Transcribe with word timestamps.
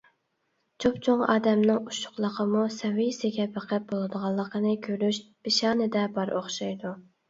چوپچوڭ 0.85 1.21
ئادەمنىڭ 1.33 1.91
ئۇششۇقلۇقىمۇ 1.91 2.65
سەۋىيسىگە 2.79 3.47
بېقىپ 3.61 3.89
بولىدىغانلىقىنى 3.95 4.77
كۆرۈش 4.91 5.25
پىشانىدە 5.47 6.13
بار 6.21 6.39
ئوخشايدۇ. 6.39 7.01